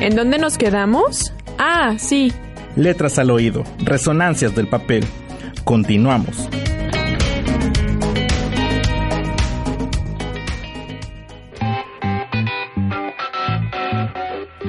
¿En 0.00 0.16
dónde 0.16 0.38
nos 0.38 0.56
quedamos? 0.56 1.34
Ah, 1.58 1.96
sí. 1.98 2.32
Letras 2.74 3.18
al 3.18 3.30
oído, 3.30 3.64
resonancias 3.80 4.54
del 4.54 4.66
papel. 4.66 5.04
Continuamos. 5.62 6.48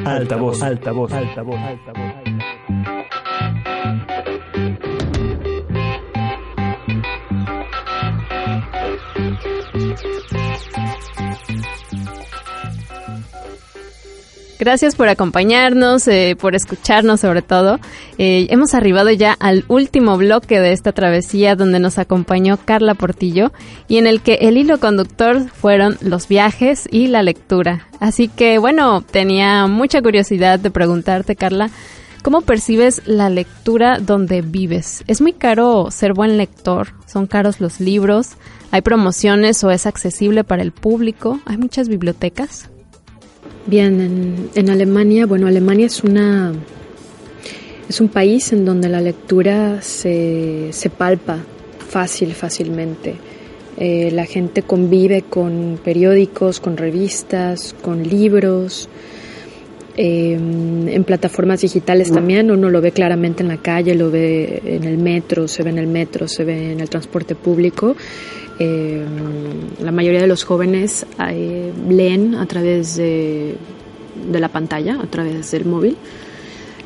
Altavoz, 0.06 0.62
altavoz, 0.62 1.14
altavoz, 1.14 1.60
altavoz. 1.60 2.21
Gracias 14.62 14.96
por 14.96 15.08
acompañarnos, 15.08 16.08
eh, 16.08 16.38
por 16.40 16.54
escucharnos 16.54 17.22
sobre 17.22 17.42
todo. 17.42 17.80
Eh, 18.20 18.46
hemos 18.52 18.76
arribado 18.76 19.10
ya 19.10 19.36
al 19.40 19.66
último 19.68 20.18
bloque 20.18 20.60
de 20.60 20.72
esta 20.72 20.92
travesía 20.92 21.56
donde 21.56 21.80
nos 21.80 21.98
acompañó 21.98 22.60
Carla 22.64 22.94
Portillo 22.94 23.52
y 23.88 23.98
en 23.98 24.06
el 24.06 24.22
que 24.22 24.36
el 24.36 24.58
hilo 24.58 24.80
conductor 24.80 25.50
fueron 25.50 25.98
los 26.02 26.28
viajes 26.28 26.88
y 26.92 27.08
la 27.08 27.24
lectura. 27.24 27.88
Así 28.00 28.28
que 28.28 28.60
bueno, 28.60 29.02
tenía 29.02 29.66
mucha 29.66 30.00
curiosidad 30.00 30.60
de 30.60 30.70
preguntarte 30.70 31.36
Carla, 31.36 31.72
¿cómo 32.22 32.42
percibes 32.42 33.02
la 33.08 33.32
lectura 33.32 33.98
donde 33.98 34.44
vives? 34.44 35.04
¿Es 35.08 35.22
muy 35.22 35.34
caro 35.34 35.90
ser 35.90 36.14
buen 36.14 36.38
lector? 36.38 36.90
¿Son 37.08 37.26
caros 37.26 37.62
los 37.62 37.80
libros? 37.80 38.34
¿Hay 38.70 38.82
promociones 38.82 39.64
o 39.64 39.72
es 39.72 39.88
accesible 39.88 40.44
para 40.44 40.62
el 40.62 40.72
público? 40.72 41.40
¿Hay 41.48 41.58
muchas 41.58 41.90
bibliotecas? 41.90 42.70
Bien, 43.68 44.50
en, 44.56 44.70
Alemania, 44.70 45.26
bueno, 45.26 45.48
Alemania 45.48 45.86
es 45.86 46.04
una 46.04 46.52
es 47.88 48.02
un 48.02 48.08
país 48.08 48.54
en 48.54 48.66
donde 48.66 48.90
la 48.90 49.02
lectura 49.02 49.82
se, 49.82 50.70
se 50.72 50.90
palpa 50.90 51.40
fácil, 51.90 52.34
fácilmente. 52.34 53.16
Eh, 53.78 54.12
la 54.12 54.26
gente 54.26 54.62
convive 54.64 55.24
con 55.24 55.80
periódicos, 55.84 56.60
con 56.60 56.78
revistas, 56.78 57.76
con 57.82 58.04
libros, 58.04 58.90
em, 59.98 60.88
en 60.88 61.04
plataformas 61.04 61.62
digitales 61.62 62.12
también. 62.12 62.52
Uno 62.52 62.70
lo 62.70 62.82
ve 62.82 62.92
claramente 62.92 63.44
en 63.44 63.50
la 63.50 63.58
calle, 63.58 63.96
lo 63.96 64.12
ve 64.12 64.62
en 64.66 64.84
el 64.84 64.98
metro, 64.98 65.48
se 65.48 65.64
ve 65.64 65.70
en 65.70 65.80
el 65.80 65.88
metro, 65.88 66.28
se 66.28 66.44
ve 66.44 66.72
en 66.72 66.80
el 66.80 66.90
transporte 66.90 67.36
público. 67.36 67.96
Eh, 68.64 69.04
la 69.82 69.92
mayoría 69.92 70.22
de 70.22 70.28
los 70.28 70.44
jóvenes 70.44 71.04
eh, 71.32 71.72
leen 71.90 72.36
a 72.36 72.46
través 72.46 72.96
de, 72.96 73.56
la 74.32 74.50
pantalla, 74.50 75.00
a 75.02 75.08
través 75.08 75.50
del 75.50 75.66
móvil. 75.66 75.98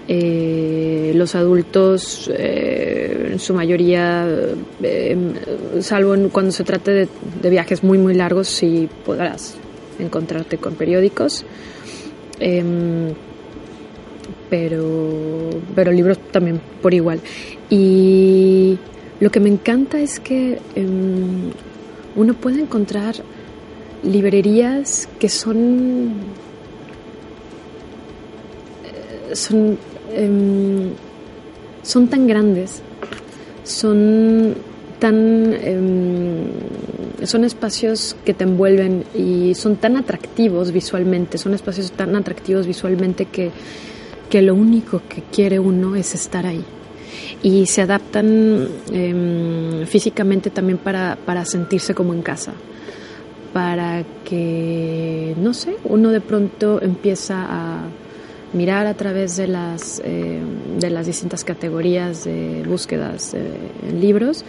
Eh, 0.07 1.11
los 1.15 1.35
adultos, 1.35 2.31
en 2.33 3.39
su 3.39 3.53
mayoría, 3.53 4.25
salvo 5.81 6.15
cuando 6.31 6.53
se 6.53 6.63
trate 6.63 7.09
de, 7.41 7.49
viajes 7.49 7.83
muy, 7.83 7.97
muy 7.97 8.13
largos, 8.13 8.47
sí 8.47 8.87
podrás 9.05 9.57
encontrarte 9.99 10.57
con 10.57 10.75
periódicos. 10.75 11.45
Em, 12.39 13.13
pero, 14.49 15.49
pero 15.75 15.91
libros 15.91 16.17
también 16.31 16.61
por 16.81 16.93
igual. 16.93 17.19
Y 17.69 18.77
lo 19.19 19.29
que 19.31 19.39
me 19.39 19.49
encanta 19.49 19.99
es 19.99 20.19
que 20.19 20.59
em, 20.75 21.51
uno 22.15 22.33
puede 22.33 22.61
encontrar 22.61 23.15
librerías 24.03 25.09
que 25.19 25.29
son 25.29 26.13
eh, 28.83 29.35
son 29.35 29.77
em, 30.13 30.91
son 31.81 32.07
tan 32.07 32.27
grandes 32.27 32.81
son 33.63 34.55
tan 34.99 35.53
son 37.25 37.43
espacios 37.43 38.15
que 38.25 38.33
te 38.33 38.43
envuelven 38.43 39.03
y 39.13 39.55
son 39.55 39.75
tan 39.75 39.97
atractivos 39.97 40.71
visualmente 40.71 41.37
son 41.37 41.53
espacios 41.53 41.91
tan 41.91 42.15
atractivos 42.15 42.67
visualmente 42.67 43.25
que, 43.25 43.51
que 44.29 44.41
lo 44.41 44.55
único 44.55 45.01
que 45.07 45.23
quiere 45.23 45.59
uno 45.59 45.95
es 45.95 46.13
estar 46.15 46.45
ahí. 46.45 46.63
Y 47.41 47.67
se 47.67 47.81
adaptan 47.81 48.67
em, 48.91 49.85
físicamente 49.85 50.49
también 50.49 50.77
para, 50.77 51.17
para 51.25 51.45
sentirse 51.45 51.93
como 51.93 52.13
en 52.13 52.21
casa 52.21 52.53
para 53.55 54.03
que, 54.25 55.33
no 55.37 55.53
sé, 55.53 55.77
uno 55.85 56.09
de 56.09 56.19
pronto 56.19 56.81
empieza 56.81 57.45
a 57.47 57.83
mirar 58.55 58.87
a 58.87 58.93
través 58.93 59.35
de 59.35 59.47
las, 59.47 60.01
em, 60.03 60.79
de 60.79 60.89
las 60.89 61.05
distintas 61.05 61.43
categorías 61.43 62.23
de 62.23 62.63
búsquedas 62.67 63.33
eh, 63.33 63.39
en 63.87 64.01
libros 64.01 64.45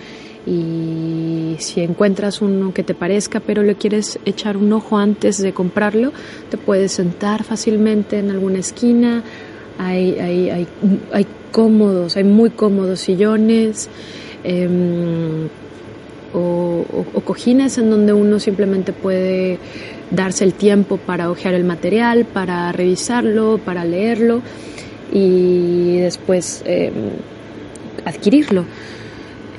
y 0.46 1.56
si 1.58 1.80
encuentras 1.80 2.40
uno 2.40 2.72
que 2.72 2.84
te 2.84 2.94
parezca 2.94 3.40
pero 3.40 3.64
le 3.64 3.74
quieres 3.74 4.18
echar 4.24 4.56
un 4.56 4.72
ojo 4.72 4.96
antes 4.96 5.38
de 5.38 5.52
comprarlo, 5.52 6.12
te 6.50 6.56
puedes 6.56 6.92
sentar 6.92 7.42
fácilmente 7.42 8.18
en 8.18 8.30
alguna 8.30 8.60
esquina, 8.60 9.24
hay, 9.78 10.18
hay, 10.20 10.50
hay, 10.50 10.68
hay 11.12 11.26
cómodos, 11.50 12.16
hay 12.16 12.24
muy 12.24 12.50
cómodos 12.50 13.00
sillones 13.00 13.88
em, 14.44 15.48
o, 16.34 16.84
cojines 17.24 17.78
en 17.78 17.90
donde 17.90 18.12
uno 18.12 18.38
simplemente 18.38 18.92
puede 18.92 19.58
darse 20.10 20.44
el 20.44 20.54
tiempo 20.54 20.96
para 20.96 21.30
hojear 21.30 21.54
el 21.54 21.64
material, 21.64 22.24
para 22.24 22.70
revisarlo, 22.72 23.58
para 23.58 23.84
leerlo 23.84 24.42
y 25.12 25.98
después 25.98 26.62
em, 26.66 26.92
adquirirlo. 28.04 28.64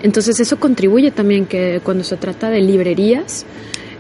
Entonces 0.04 0.40
eso 0.40 0.60
contribuye 0.60 1.12
también 1.12 1.46
que 1.46 1.82
cuando 1.84 2.04
se 2.04 2.18
trata 2.18 2.50
de 2.50 2.62
librerías, 2.62 3.46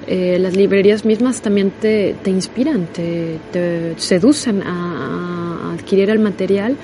eh, 0.07 0.37
las 0.39 0.55
librerías 0.55 1.03
mismas 1.03 1.41
también 1.41 1.71
te, 1.81 2.15
inspiran, 2.25 2.87
te, 2.87 3.39
seducen 3.97 4.63
a, 4.63 5.73
adquirir 5.73 6.09
el 6.09 6.19
material 6.19 6.77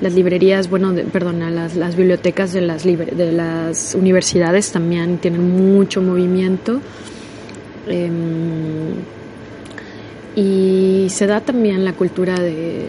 las 0.00 0.14
librerías, 0.14 0.68
bueno, 0.68 0.94
perdona, 1.12 1.50
las, 1.50 1.74
las, 1.76 1.96
bibliotecas 1.96 2.52
de 2.52 2.60
las, 2.60 2.84
de 2.84 3.32
las 3.32 3.94
universidades 3.94 4.70
también 4.70 5.18
tienen 5.18 5.74
mucho 5.74 6.02
movimiento. 6.02 6.80
Em, 7.88 8.94
y 10.34 11.06
se 11.08 11.26
da 11.26 11.40
también 11.40 11.84
la 11.84 11.94
cultura 11.94 12.38
de, 12.38 12.84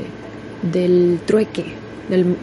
del 0.69 1.19
trueque, 1.25 1.65
del, 2.09 2.35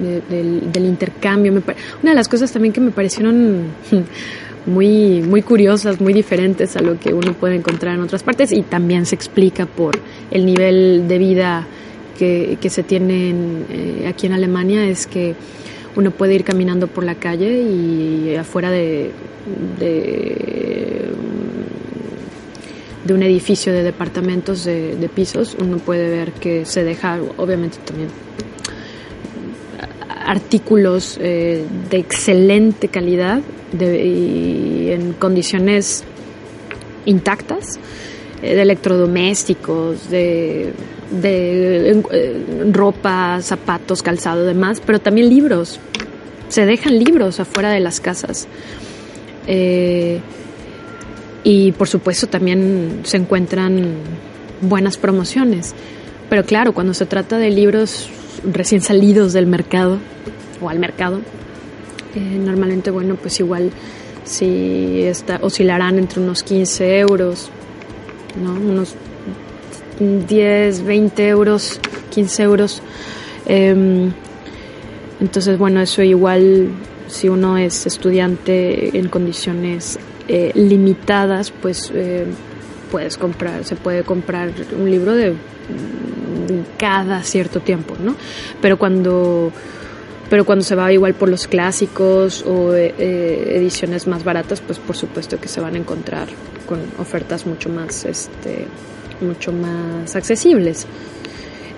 del, 0.73 0.85
intercambio. 0.85 1.53
Una 1.53 2.11
de 2.13 2.15
las 2.15 2.29
cosas 2.29 2.51
también 2.51 2.73
que 2.73 2.81
me 2.81 2.91
parecieron 2.91 3.65
muy, 4.67 5.21
muy 5.21 5.43
curiosas, 5.43 6.01
muy 6.01 6.15
diferentes 6.15 6.75
a 6.77 6.81
lo 6.81 6.99
que 6.99 7.13
uno 7.13 7.35
puede 7.35 7.57
encontrar 7.57 7.97
en 7.97 8.01
otras 8.01 8.23
partes 8.23 8.51
y 8.51 8.63
también 8.63 9.05
se 9.05 9.15
explica 9.15 9.67
por 9.67 9.99
el 10.31 10.47
nivel 10.47 11.07
de 11.07 11.19
vida 11.19 11.67
que, 12.15 12.59
se 12.69 12.83
tienen 12.83 13.67
eh, 13.71 14.07
aquí 14.09 14.27
en 14.27 14.33
Alemania 14.33 14.87
es 14.87 15.07
que 15.07 15.35
uno 15.97 16.11
puede 16.11 16.35
ir 16.35 16.45
caminando 16.45 16.87
por 16.89 17.05
la 17.05 17.15
calle 17.15 17.63
y 17.63 18.35
afuera 18.37 18.71
de, 18.71 19.11
de, 19.79 21.11
un 23.13 23.23
edificio 23.23 23.73
de 23.73 23.83
departamentos 23.83 24.65
de, 24.65 25.11
pisos 25.15 25.57
uno 25.61 25.79
puede 25.79 26.11
ver 26.11 26.33
que 26.33 26.65
se 26.65 26.83
deja, 26.83 27.21
obviamente 27.37 27.79
también, 27.85 28.09
artículos 30.09 31.19
eh, 31.21 31.65
de 31.91 31.99
excelente 31.99 32.89
calidad 32.89 33.41
y 33.79 34.91
en 34.91 35.13
condiciones 35.13 36.05
intactas, 37.05 37.79
eh, 38.43 38.55
de 38.55 38.63
electrodomésticos, 38.63 40.11
de 40.11 40.73
de 41.21 42.03
eh, 42.11 42.71
ropa, 42.73 43.41
zapatos, 43.43 44.03
calzado, 44.03 44.45
demás, 44.45 44.83
pero 44.85 44.99
también 44.99 45.29
libros. 45.29 45.81
Se 46.49 46.67
dejan 46.67 46.99
libros 46.99 47.41
afuera 47.41 47.71
de 47.71 47.81
las 47.81 48.01
casas. 48.01 48.47
Eh, 49.47 50.21
y 51.43 51.73
por 51.73 51.89
supuesto 51.89 52.27
también 52.27 53.01
se 53.05 53.19
encuentran 53.19 53.97
buenas 54.61 54.97
promociones. 54.97 55.75
Pero 56.31 56.45
claro, 56.45 56.73
cuando 56.73 56.95
se 56.95 57.07
trata 57.07 57.39
de 57.39 57.51
libros 57.51 58.09
recién 58.45 58.81
salidos 58.81 59.33
del 59.33 59.47
mercado 59.47 59.99
o 60.61 60.69
al 60.69 60.79
mercado, 60.79 61.21
eh, 62.15 62.39
normalmente, 62.39 62.91
bueno, 62.91 63.17
pues 63.17 63.41
igual 63.41 63.71
si 64.25 65.03
está, 65.03 65.39
oscilarán 65.43 65.99
entre 65.99 66.21
unos 66.21 66.43
15 66.43 66.99
euros, 67.01 67.51
¿no? 68.43 68.53
Unos 68.53 68.95
10, 69.99 70.85
20 70.85 71.29
euros, 71.29 71.81
15 72.11 72.43
euros. 72.43 72.83
Em, 73.47 74.13
entonces, 75.21 75.59
bueno, 75.59 75.81
eso 75.81 76.03
igual 76.03 76.69
si 77.07 77.29
uno 77.29 77.57
es 77.59 77.87
estudiante 77.87 78.97
en 78.97 79.09
condiciones 79.09 79.99
eh, 80.29 80.53
limitadas, 80.55 81.51
pues 81.51 81.91
eh, 81.95 82.27
puedes 82.91 83.17
comprar, 83.17 83.65
se 83.65 83.77
puede 83.77 84.03
comprar 84.03 84.51
un 84.79 84.91
libro 84.91 85.15
de 85.15 85.35
cada 86.79 87.23
cierto 87.23 87.61
tiempo, 87.61 87.95
¿no? 88.03 88.17
Pero 88.61 88.79
cuando 88.79 89.53
pero 90.31 90.45
cuando 90.45 90.65
se 90.65 90.75
va 90.75 90.93
igual 90.93 91.15
por 91.15 91.29
los 91.29 91.47
clásicos 91.47 92.43
o 92.47 92.75
eh, 92.75 93.57
ediciones 93.57 94.07
más 94.07 94.25
baratas, 94.25 94.61
pues 94.61 94.79
por 94.79 94.97
supuesto 94.97 95.39
que 95.39 95.49
se 95.49 95.61
van 95.61 95.75
a 95.75 95.79
encontrar 95.79 96.29
con 96.67 96.81
ofertas 96.99 97.47
mucho 97.47 97.69
más, 97.69 98.05
este, 98.05 98.67
mucho 99.21 99.53
más 99.53 100.15
accesibles. 100.17 100.87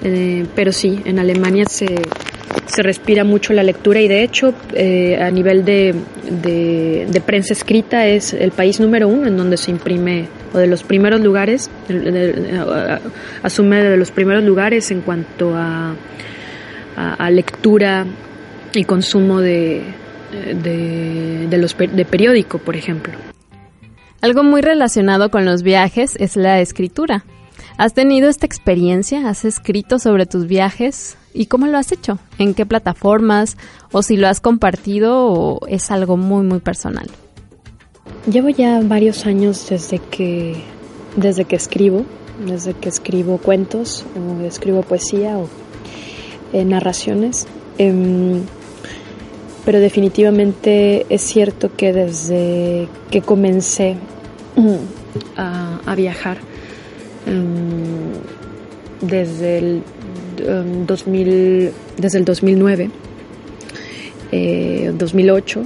Eh, 0.02 0.46
pero 0.54 0.72
sí, 0.72 1.00
en 1.04 1.18
Alemania 1.18 1.64
se, 1.66 1.86
se, 2.66 2.82
respira 2.82 3.24
mucho 3.24 3.52
la 3.54 3.62
lectura 3.62 4.00
y 4.00 4.08
de 4.08 4.22
hecho 4.22 4.52
eh, 4.74 5.18
a 5.20 5.30
nivel 5.30 5.64
de, 5.64 5.94
de, 6.42 7.22
prensa 7.24 7.54
escrita 7.54 8.06
es 8.06 8.34
el 8.34 8.50
país 8.50 8.78
número 8.78 9.08
uno 9.08 9.26
en 9.26 9.36
donde 9.36 9.56
se 9.56 9.70
imprime, 9.70 10.28
o 10.52 10.58
de 10.58 10.66
los 10.66 10.82
primeros 10.82 11.20
lugares, 11.22 11.70
asume 13.42 13.82
de 13.82 13.96
los 13.96 14.10
primeros 14.10 14.44
lugares 14.44 14.90
en 14.90 15.00
cuanto 15.00 15.56
a, 15.56 15.94
a 16.96 17.30
lectura 17.30 18.04
y 18.74 18.84
consumo 18.84 19.40
de, 19.40 19.82
de, 20.62 21.48
de 21.48 22.04
periódico, 22.04 22.58
por 22.58 22.76
ejemplo. 22.76 23.14
Algo 24.26 24.42
muy 24.42 24.60
relacionado 24.60 25.30
con 25.30 25.44
los 25.44 25.62
viajes 25.62 26.16
es 26.18 26.34
la 26.34 26.60
escritura. 26.60 27.24
¿Has 27.78 27.94
tenido 27.94 28.28
esta 28.28 28.44
experiencia? 28.44 29.28
¿Has 29.28 29.44
escrito 29.44 30.00
sobre 30.00 30.26
tus 30.26 30.48
viajes? 30.48 31.16
¿Y 31.32 31.46
cómo 31.46 31.68
lo 31.68 31.78
has 31.78 31.92
hecho? 31.92 32.18
¿En 32.36 32.52
qué 32.52 32.66
plataformas? 32.66 33.56
¿O 33.92 34.02
si 34.02 34.16
lo 34.16 34.26
has 34.26 34.40
compartido 34.40 35.28
o 35.28 35.64
es 35.68 35.92
algo 35.92 36.16
muy, 36.16 36.44
muy 36.44 36.58
personal? 36.58 37.08
Llevo 38.28 38.48
ya 38.48 38.80
varios 38.82 39.26
años 39.26 39.64
desde 39.70 40.00
que, 40.00 40.56
desde 41.14 41.44
que 41.44 41.54
escribo, 41.54 42.04
desde 42.44 42.74
que 42.74 42.88
escribo 42.88 43.38
cuentos, 43.38 44.04
o 44.16 44.42
escribo 44.42 44.82
poesía 44.82 45.38
o 45.38 45.48
eh, 46.52 46.64
narraciones. 46.64 47.46
Em, 47.78 48.42
pero 49.64 49.78
definitivamente 49.78 51.06
es 51.10 51.22
cierto 51.22 51.76
que 51.76 51.92
desde 51.92 52.88
que 53.12 53.22
comencé 53.22 53.96
a, 55.36 55.94
viajar, 55.94 56.38
em, 57.26 58.12
desde 59.00 59.58
el 59.58 59.82
2000, 60.86 61.28
em, 61.28 61.70
desde 61.98 62.18
el 62.18 62.24
2009, 62.24 62.90
2008, 64.96 65.60
eh, 65.60 65.64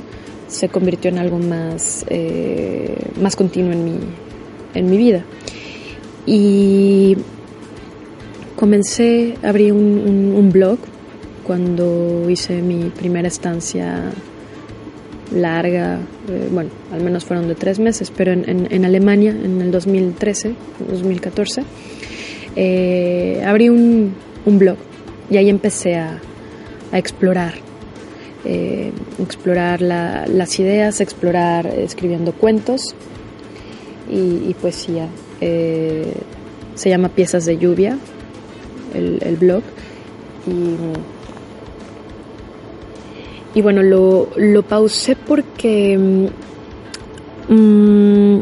se 0.48 0.68
convirtió 0.68 1.10
en 1.10 1.18
algo 1.18 1.38
más, 1.38 2.04
eh, 2.08 2.96
más 3.20 3.36
continuo 3.36 3.72
en 3.72 3.84
mi, 3.84 3.98
en 4.74 4.90
mi 4.90 4.96
vida. 4.96 5.24
Y 6.26 7.16
comencé, 8.56 9.36
abrí 9.42 9.70
un, 9.70 10.34
un 10.36 10.50
blog 10.50 10.78
cuando 11.46 12.28
hice 12.28 12.62
mi 12.62 12.90
primera 12.90 13.28
estancia 13.28 14.12
larga, 15.32 15.98
eh, 16.28 16.48
bueno, 16.50 16.70
al 16.92 17.02
menos 17.02 17.24
fueron 17.24 17.48
de 17.48 17.54
tres 17.54 17.78
meses, 17.78 18.12
pero 18.14 18.32
en, 18.32 18.84
Alemania 18.84 19.30
en 19.30 19.60
el 19.60 19.70
2013, 19.70 20.54
2014, 20.90 21.62
eh, 22.56 23.42
abrí 23.46 23.68
un, 23.68 24.14
blog 24.46 24.76
y 25.30 25.36
ahí 25.36 25.48
empecé 25.48 25.96
a, 25.96 26.20
explorar, 26.92 27.54
eh, 28.44 28.90
explorar 29.22 29.80
las 29.80 30.58
ideas, 30.58 31.00
explorar 31.00 31.66
escribiendo 31.66 32.32
cuentos 32.32 32.94
y, 34.10 34.52
poesía. 34.54 35.06
se 35.40 36.90
llama 36.90 37.10
Piezas 37.10 37.44
de 37.44 37.58
Lluvia, 37.58 37.96
el, 38.92 39.36
blog, 39.36 39.62
y 43.54 43.62
bueno, 43.62 43.82
lo, 43.82 44.28
lo 44.36 44.62
pausé 44.62 45.16
porque... 45.16 46.30
Mm, 47.48 48.40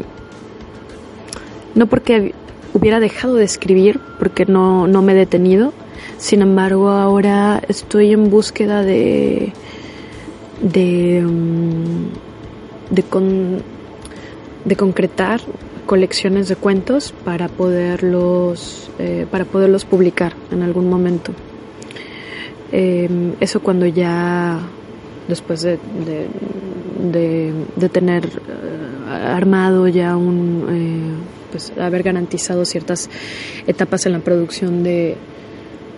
no 1.75 1.87
porque 1.87 2.33
hubiera 2.73 2.99
dejado 2.99 3.35
de 3.35 3.45
escribir, 3.45 3.99
porque 4.19 4.45
no, 4.45 4.87
no 4.87 5.01
me 5.01 5.13
he 5.13 5.15
detenido. 5.15 5.73
Sin 6.17 6.41
embargo, 6.41 6.89
ahora 6.89 7.61
estoy 7.67 8.11
en 8.11 8.29
búsqueda 8.29 8.83
de... 8.83 9.53
de... 10.61 11.21
Mm, 11.21 12.29
de, 12.89 13.03
con, 13.03 13.61
de 14.65 14.75
concretar 14.75 15.41
colecciones 15.85 16.47
de 16.47 16.55
cuentos 16.55 17.13
para 17.23 17.47
poderlos, 17.47 18.91
eh, 18.99 19.25
para 19.29 19.45
poderlos 19.45 19.85
publicar 19.85 20.33
en 20.51 20.61
algún 20.63 20.89
momento. 20.89 21.31
Em, 22.71 23.33
eso 23.39 23.61
cuando 23.61 23.87
ya 23.87 24.59
después 25.29 25.61
de, 25.61 25.77
de, 27.11 27.89
tener 27.89 28.25
eh, 28.25 28.29
armado 29.09 29.87
ya 29.87 30.17
un, 30.17 30.65
eh, 30.69 31.51
pues 31.51 31.71
haber 31.79 32.03
garantizado 32.03 32.65
ciertas 32.65 33.09
etapas 33.67 34.05
en 34.05 34.13
la 34.13 34.19
producción 34.19 34.83
de, 34.83 35.15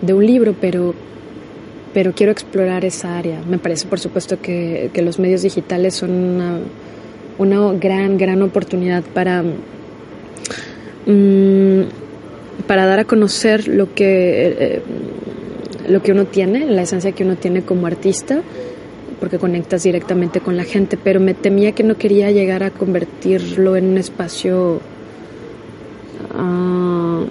un 0.08 0.26
libro, 0.26 0.54
pero, 0.60 0.94
pero 1.94 2.14
quiero 2.14 2.32
explorar 2.32 2.86
esa 2.86 3.18
área. 3.18 3.42
Me 3.48 3.58
parece, 3.58 3.88
por 3.88 4.00
supuesto, 4.00 4.40
que, 4.42 4.92
los 5.04 5.18
medios 5.18 5.42
digitales 5.42 5.96
son 5.96 6.12
una, 6.12 6.60
una 7.38 7.74
gran, 7.74 8.18
gran 8.18 8.42
oportunidad 8.42 9.04
para, 9.14 9.44
mm, 11.06 11.82
para 12.68 12.86
dar 12.86 13.00
a 13.00 13.06
conocer 13.06 13.68
lo 13.68 13.94
que, 13.94 14.56
eh, 14.60 14.82
lo 15.88 16.02
que 16.02 16.12
uno 16.12 16.26
tiene, 16.26 16.66
la 16.66 16.84
esencia 16.84 17.12
que 17.14 17.24
uno 17.24 17.36
tiene 17.38 17.64
como 17.64 17.88
artista 17.88 18.42
porque 19.22 19.38
conectas 19.38 19.84
directamente 19.84 20.42
con 20.42 20.58
la 20.58 20.64
gente, 20.64 20.98
pero 20.98 21.20
me 21.20 21.36
temía 21.36 21.74
que 21.74 21.84
no 21.84 21.96
quería 21.96 22.32
llegar 22.32 22.64
a 22.64 22.72
convertirlo 22.72 23.78
en 23.78 23.86
un 23.86 23.98
espacio 24.00 24.82
ah, 26.34 27.24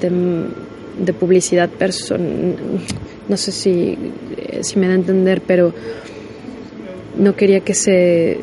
de, 0.00 1.12
publicidad 1.12 1.68
personal. 1.68 2.54
No 3.28 3.36
sé 3.36 3.50
si, 3.50 3.98
si 4.60 4.78
me 4.78 4.86
da 4.86 4.92
a 4.92 4.96
entender, 4.96 5.42
pero 5.44 5.74
no 7.18 7.34
quería 7.34 7.60
que 7.60 7.74
se... 7.74 8.38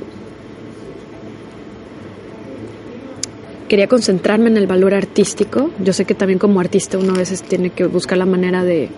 Quería 3.70 3.88
concentrarme 3.88 4.50
en 4.50 4.58
el 4.58 4.68
valor 4.68 4.94
artístico. 4.94 5.70
Yo 5.82 5.94
sé 5.94 6.04
que 6.04 6.16
también 6.16 6.38
como 6.38 6.60
artista 6.60 6.98
uno 6.98 7.14
a 7.14 7.18
veces 7.18 7.44
tiene 7.44 7.70
que 7.70 7.86
buscar 7.86 8.18
la 8.18 8.26
manera 8.26 8.66
de, 8.66 8.90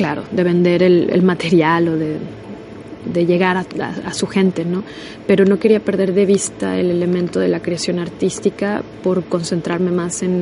claro, 0.00 0.22
de 0.30 0.42
vender 0.44 0.82
el, 0.82 1.22
material 1.22 1.88
o 1.88 1.96
de, 1.98 3.26
llegar 3.26 3.58
a, 3.58 4.14
su 4.14 4.26
gente, 4.26 4.64
¿no? 4.64 4.82
Pero 5.26 5.44
no 5.44 5.58
quería 5.58 5.80
perder 5.80 6.14
de 6.14 6.24
vista 6.24 6.78
el 6.80 6.90
elemento 6.90 7.38
de 7.38 7.48
la 7.48 7.60
creación 7.60 7.98
artística 7.98 8.82
por 9.02 9.24
concentrarme 9.24 9.90
más 9.90 10.22
en, 10.22 10.40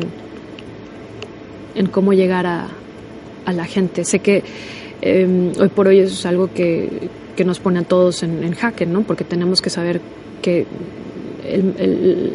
en 1.74 1.86
cómo 1.86 2.12
llegar 2.12 2.46
a, 2.46 2.68
la 3.52 3.64
gente. 3.64 4.04
Sé 4.04 4.20
que 4.20 4.44
em, 5.00 5.50
hoy 5.58 5.68
por 5.70 5.88
hoy 5.88 6.00
eso 6.00 6.14
es 6.14 6.26
algo 6.26 6.50
que, 6.54 7.08
nos 7.44 7.58
pone 7.58 7.80
a 7.80 7.82
todos 7.82 8.22
en, 8.22 8.52
jaque, 8.52 8.86
¿no? 8.86 9.02
Porque 9.02 9.24
tenemos 9.24 9.60
que 9.60 9.70
saber 9.70 10.00
que 10.40 10.66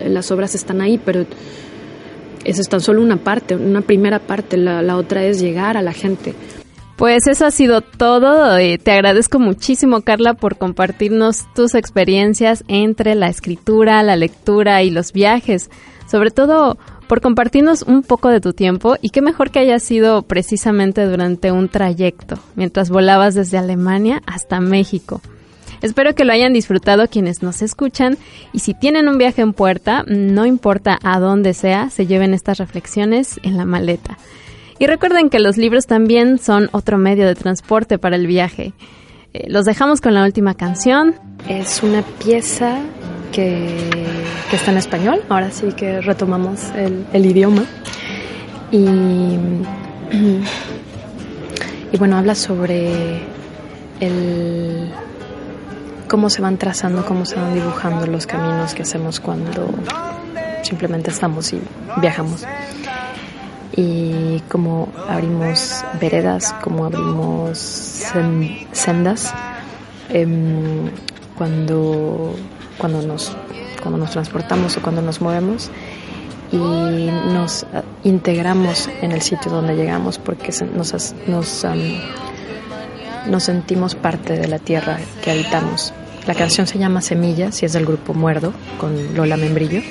las 0.10 0.30
obras 0.30 0.56
están 0.56 0.82
ahí, 0.82 0.98
pero 0.98 1.26
eso 2.44 2.62
es 2.62 2.68
tan 2.68 2.82
solo 2.82 3.02
una 3.02 3.16
parte, 3.16 3.56
una 3.56 3.80
primera 3.80 4.20
parte, 4.20 4.58
la, 4.58 4.82
la 4.82 4.98
otra 4.98 5.24
es 5.24 5.40
llegar 5.40 5.78
a 5.78 5.82
la 5.82 5.94
gente. 5.94 6.34
Pues 6.98 7.28
eso 7.28 7.46
ha 7.46 7.52
sido 7.52 7.82
todo. 7.82 8.58
Eh, 8.58 8.78
te 8.78 8.92
agradezco 8.92 9.40
muchísimo, 9.40 10.02
Carla, 10.02 10.36
por 10.36 10.58
compartirnos 10.58 11.52
tus 11.54 11.76
experiencias 11.76 12.64
entre 12.68 13.16
la 13.16 13.30
escritura, 13.30 14.04
la 14.04 14.16
lectura 14.16 14.84
y 14.84 14.92
los 14.92 15.12
viajes. 15.12 15.70
Sobre 16.08 16.32
todo 16.32 16.78
por 17.08 17.22
compartirnos 17.22 17.82
un 17.84 18.04
poco 18.04 18.30
de 18.30 18.42
tu 18.42 18.54
tiempo 18.54 18.96
y 19.02 19.10
qué 19.10 19.22
mejor 19.22 19.52
que 19.52 19.60
haya 19.60 19.80
sido 19.80 20.22
precisamente 20.24 21.06
durante 21.06 21.52
un 21.52 21.70
trayecto, 21.70 22.40
mientras 22.56 22.90
volabas 22.90 23.36
desde 23.36 23.58
Alemania 23.58 24.22
hasta 24.26 24.60
México. 24.60 25.22
Espero 25.82 26.16
que 26.16 26.24
lo 26.24 26.32
hayan 26.32 26.54
disfrutado 26.54 27.10
quienes 27.10 27.44
nos 27.44 27.62
escuchan 27.62 28.18
y 28.54 28.60
si 28.60 28.74
tienen 28.74 29.10
un 29.10 29.18
viaje 29.18 29.42
en 29.42 29.54
puerta, 29.54 30.06
no 30.08 30.46
importa 30.46 30.98
a 31.04 31.20
dónde 31.20 31.54
sea, 31.54 31.90
se 31.90 32.08
lleven 32.08 32.34
estas 32.34 32.58
reflexiones 32.58 33.40
en 33.44 33.58
la 33.58 33.66
maleta. 33.66 34.18
Y 34.84 34.86
recuerden 34.86 35.30
que 35.30 35.40
los 35.40 35.56
libros 35.56 35.88
también 35.88 36.40
son 36.40 36.68
otro 36.74 36.98
medio 36.98 37.26
de 37.26 37.36
transporte 37.36 37.98
para 37.98 38.18
el 38.18 38.28
viaje. 38.28 38.74
Eh, 39.34 39.46
los 39.48 39.64
dejamos 39.64 40.02
con 40.02 40.14
la 40.14 40.26
última 40.26 40.56
canción. 40.56 41.16
Es 41.48 41.84
una 41.84 42.02
pieza 42.02 42.80
que, 43.32 43.78
está 44.52 44.72
en 44.72 44.78
español, 44.78 45.22
ahora 45.30 45.52
sí 45.52 45.72
que 45.72 46.02
retomamos 46.02 46.70
el, 46.76 47.26
idioma. 47.26 47.64
Y, 48.72 48.84
y 51.94 51.98
bueno, 51.98 52.18
habla 52.18 52.36
sobre 52.36 53.22
el 54.02 54.92
cómo 56.10 56.30
se 56.30 56.42
van 56.42 56.58
trazando, 56.58 57.06
cómo 57.06 57.26
se 57.26 57.38
van 57.38 57.54
dibujando 57.54 58.06
los 58.06 58.28
caminos 58.28 58.74
que 58.74 58.82
hacemos 58.82 59.22
cuando 59.22 59.74
simplemente 60.62 61.10
estamos 61.10 61.54
y 61.54 61.62
viajamos. 62.02 62.46
Como 64.50 64.90
abrimos 65.10 65.84
veredas, 66.00 66.54
como 66.62 66.86
abrimos 66.86 67.58
sendas, 68.72 69.34
em, 70.10 70.90
cuando, 71.38 72.36
cuando, 72.78 73.02
nos, 73.02 73.36
cuando 73.82 73.98
nos 73.98 74.12
transportamos 74.12 74.78
o 74.78 74.82
cuando 74.82 75.02
nos 75.02 75.22
movemos 75.22 75.72
y 76.52 76.58
nos 76.58 77.66
integramos 78.04 78.88
en 79.02 79.12
el 79.12 79.22
sitio 79.22 79.52
donde 79.52 79.76
llegamos 79.76 80.20
porque 80.20 80.54
nos, 80.76 80.94
nos, 81.28 81.66
nos 83.28 83.44
sentimos 83.44 83.96
parte 83.96 84.38
de 84.38 84.48
la 84.48 84.60
tierra 84.60 85.00
que 85.24 85.32
habitamos. 85.32 85.94
La 86.28 86.36
canción 86.36 86.68
se 86.68 86.78
llama 86.78 87.02
Semillas 87.02 87.62
y 87.64 87.66
es 87.66 87.74
del 87.74 87.86
grupo 87.86 88.14
Muerdo 88.14 88.54
con 88.80 89.16
Lola 89.16 89.36
Membrillo. 89.36 89.82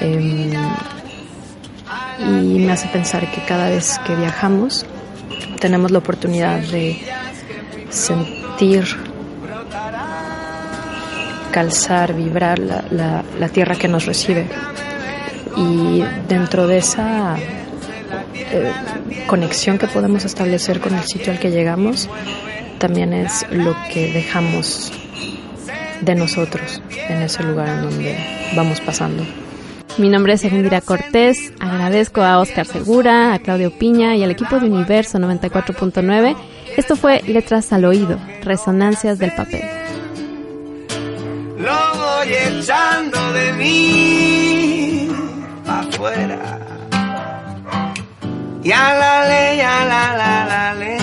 Em, 0.00 0.52
y 2.18 2.58
me 2.58 2.72
hace 2.72 2.88
pensar 2.88 3.30
que 3.30 3.40
cada 3.42 3.70
vez 3.70 3.98
que 4.06 4.14
viajamos 4.16 4.86
tenemos 5.60 5.90
la 5.90 5.98
oportunidad 5.98 6.60
de 6.60 6.98
sentir, 7.90 8.84
calzar, 11.50 12.14
vibrar 12.14 12.58
la, 12.58 13.24
la, 13.38 13.48
tierra 13.48 13.74
que 13.74 13.88
nos 13.88 14.06
recibe. 14.06 14.46
Y 15.56 16.04
dentro 16.28 16.66
de 16.66 16.78
esa 16.78 17.36
eh, 18.34 18.72
conexión 19.26 19.78
que 19.78 19.88
podemos 19.88 20.24
establecer 20.24 20.80
con 20.80 20.94
el 20.94 21.04
sitio 21.04 21.32
al 21.32 21.38
que 21.38 21.50
llegamos, 21.50 22.08
también 22.78 23.12
es 23.12 23.44
lo 23.50 23.76
que 23.92 24.12
dejamos 24.12 24.92
de 26.00 26.14
nosotros 26.14 26.80
en 27.08 27.22
ese 27.22 27.42
lugar 27.42 27.68
en 27.68 27.82
donde 27.82 28.16
vamos 28.54 28.80
pasando. 28.80 29.24
Mi 29.98 30.08
nombre 30.08 30.34
es 30.34 30.44
Erendira 30.44 30.80
Cortés. 30.80 31.52
Agradezco 31.58 32.22
a 32.22 32.38
Oscar 32.38 32.66
Segura, 32.66 33.34
a 33.34 33.40
Claudio 33.40 33.76
Piña 33.76 34.14
y 34.14 34.22
al 34.22 34.30
equipo 34.30 34.60
de 34.60 34.70
Universo 34.70 35.18
94.9. 35.18 36.36
Esto 36.76 36.94
fue 36.94 37.20
Letras 37.22 37.72
al 37.72 37.84
Oído, 37.84 38.16
Resonancias 38.42 39.18
del 39.18 39.32
Papel. 39.34 39.62
Lo 41.58 41.76
voy 41.96 42.32
echando 42.32 43.32
de 43.32 43.52
mí 43.54 45.08
afuera. 45.66 46.60
Y 48.62 48.70
a 48.70 48.98
la 48.98 49.28
ley, 49.28 49.60
a 49.60 49.84
la 49.84 50.16
la 50.16 50.46
la 50.46 50.74
ley. 50.74 50.97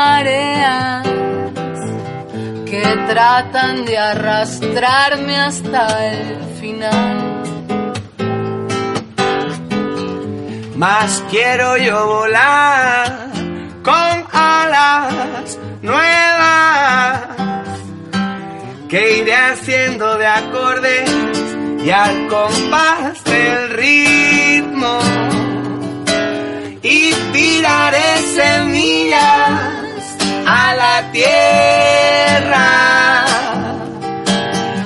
Mareas 0.00 1.06
que 2.70 2.84
tratan 3.10 3.84
de 3.84 3.96
arrastrarme 3.98 5.36
hasta 5.48 5.82
el 6.12 6.22
final. 6.60 7.16
Más 10.84 11.10
quiero 11.32 11.76
yo 11.86 11.98
volar 12.06 13.08
con 13.88 14.12
alas 14.32 15.58
nuevas 15.82 17.20
que 18.90 19.00
iré 19.18 19.36
haciendo 19.52 20.06
de 20.16 20.26
acordes 20.26 21.10
y 21.84 21.90
al 21.90 22.16
compás 22.28 23.22
del 23.24 23.70
ritmo 23.82 24.94
y 26.82 27.12
tiraré 27.32 28.10
semillas 28.38 29.69
a 30.52 30.74
la 30.74 31.12
tierra, 31.12 32.64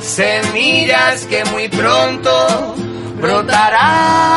semillas 0.02 1.24
que 1.26 1.44
muy 1.46 1.68
pronto 1.68 2.74
brotarán 3.20 4.33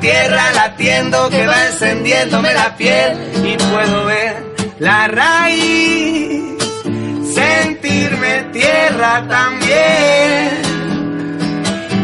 tierra 0.00 0.52
latiendo 0.52 1.28
que 1.30 1.46
va 1.46 1.66
encendiéndome 1.66 2.54
la 2.54 2.76
piel 2.76 3.16
y 3.44 3.56
puedo 3.56 4.04
ver 4.06 4.44
la 4.78 5.08
raíz, 5.08 6.54
sentirme 7.34 8.44
tierra 8.52 9.26
también. 9.28 10.66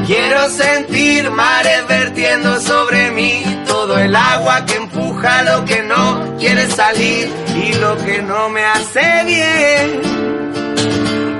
Quiero 0.06 0.48
sentir 0.50 1.30
mares 1.30 1.86
vertiendo 1.88 2.60
sobre 2.60 3.10
mí 3.12 3.42
todo 3.66 3.98
el 3.98 4.14
agua 4.14 4.64
que 4.66 4.74
empuja 4.76 5.42
lo 5.42 5.64
que 5.64 5.82
no 5.82 6.36
quiere 6.38 6.68
salir 6.68 7.32
y 7.54 7.72
lo 7.74 7.96
que 8.04 8.20
no 8.22 8.48
me 8.48 8.64
hace 8.64 9.24
bien. 9.24 10.00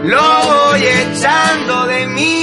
Lo 0.05 0.21
voy 0.21 0.83
echando 0.85 1.87
de 1.87 2.07
mí. 2.07 2.42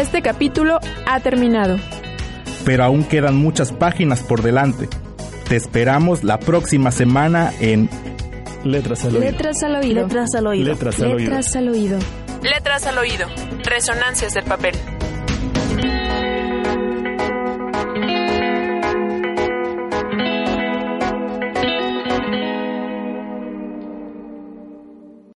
Este 0.00 0.22
capítulo 0.22 0.80
ha 1.04 1.20
terminado. 1.20 1.76
Pero 2.64 2.84
aún 2.84 3.04
quedan 3.04 3.36
muchas 3.36 3.70
páginas 3.70 4.22
por 4.22 4.40
delante. 4.40 4.88
Te 5.46 5.56
esperamos 5.56 6.24
la 6.24 6.40
próxima 6.40 6.90
semana 6.90 7.52
en 7.60 7.90
Letras 8.64 9.04
al 9.04 9.16
oído. 9.16 9.30
Letras 9.30 9.62
al 9.62 9.76
oído. 9.76 10.02
Letras 10.02 10.34
al 10.34 10.46
oído. 10.46 10.64
Letras 10.64 11.00
al 11.00 11.12
oído. 11.12 11.18
Letras 11.18 11.56
al 11.56 11.68
oído. 11.68 11.98
Letras 12.42 12.86
al 12.86 12.98
oído. 12.98 13.26
Resonancias 13.62 14.32
del 14.32 14.44
papel. 14.44 14.74